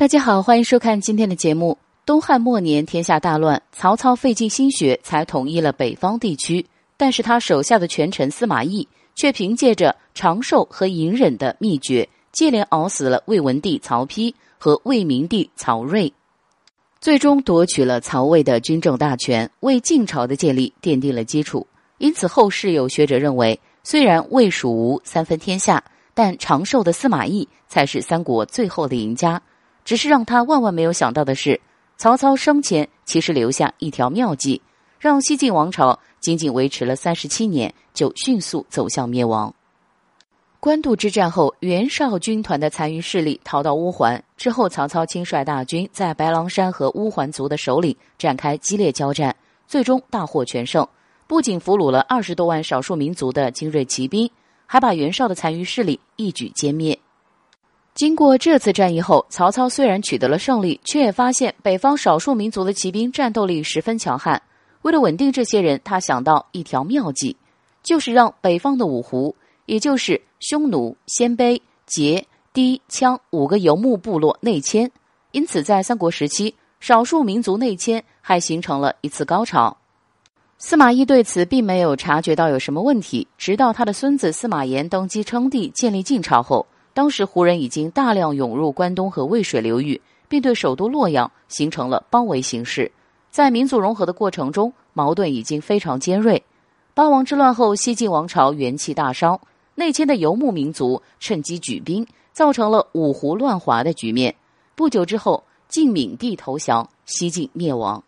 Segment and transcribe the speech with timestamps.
[0.00, 1.76] 大家好，欢迎收看今天的节目。
[2.06, 6.64] 东汉末年，天下大乱，曹操费尽心血才统一了北方地区，
[6.96, 16.10] 但是他手下的权臣司马懿却凭借着长寿和隐忍的秘诀，接连熬死了魏文帝曹丕和魏明帝曹睿，
[16.98, 21.66] 最终夺取了曹魏的军政大权，为晋朝的建立奠定了基础。
[21.98, 29.38] 因此，后世有学者认为，虽然魏蜀吴三分天下，但长寿的司马懿才是三国最后的赢家。
[29.84, 31.60] 只是让他万万没有想到的是，
[31.96, 34.60] 曹操生前其实留下一条妙计，
[34.98, 39.52] 让西晋王朝仅仅维持了三十七年，就迅速走向灭亡。
[40.60, 49.34] 官渡之战后，袁绍军团的残余势力逃到乌桓之后，曹操亲率大军在白狼山和乌桓族的首领展开激烈交战，
[49.66, 50.86] 最终大获全胜，
[51.26, 54.30] 不仅俘虏了二十多万少数民族的精锐骑兵，
[54.66, 56.99] 还把袁绍的残余势力一举歼灭。
[58.00, 64.40] 经过这次战役后，曹操虽然取得了胜利，却也发现北方少数民族的骑兵战斗力十分强悍。
[64.80, 67.36] 为了稳定这些人，他想到一条妙计，
[67.82, 74.90] 就是让北方的五胡，也就是匈奴、鲜卑、羯、氐、羌五个游牧部落内迁。
[75.32, 79.76] 因此，在三国时期，少数民族内迁还形成了一次高潮。
[80.56, 86.64] 司马懿对此并没有察觉到有什么问题，直到他的孙子司马炎登基称帝，建立晋朝后。
[86.92, 92.90] 当时胡人已经大量涌入关东和渭水流域，并对首都洛阳形成了包围形势。
[93.30, 96.42] 在民族融合的过程中，矛盾已经非常尖锐。
[96.94, 99.40] 八王之乱后，西晋王朝元气大伤，
[99.76, 104.34] 内迁的游牧民族趁机举兵，造成了五胡乱华的局面。
[104.74, 108.02] 不久之后，晋闵帝投降，西晋灭亡。